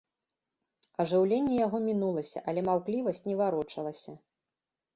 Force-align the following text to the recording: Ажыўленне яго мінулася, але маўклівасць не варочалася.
Ажыўленне 1.03 1.53
яго 1.65 1.77
мінулася, 1.89 2.43
але 2.53 2.65
маўклівасць 2.73 3.25
не 3.29 3.39
варочалася. 3.43 4.19